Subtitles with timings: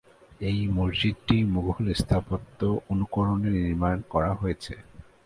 [0.41, 2.59] এই মসজিদটি মুঘল স্থাপত্য
[2.91, 4.73] অনুকরণে নির্মাণ করা হয়েছে।